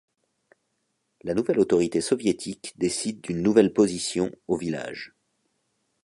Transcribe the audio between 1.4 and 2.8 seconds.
autorité soviétique